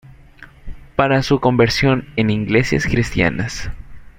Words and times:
Para 0.95 1.21
su 1.21 1.39
conversión 1.39 2.07
en 2.15 2.31
iglesias 2.31 2.87
cristianas. 2.87 3.69